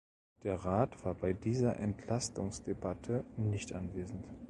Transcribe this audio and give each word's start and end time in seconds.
Der 0.41 0.55
Rat 0.65 1.05
war 1.05 1.13
bei 1.13 1.31
dieser 1.31 1.77
Entlastungsdebatte 1.77 3.23
nicht 3.37 3.73
anwesend. 3.73 4.27